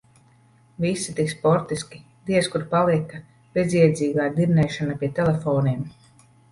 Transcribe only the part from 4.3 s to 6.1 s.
dirnēšana pie telefoniem.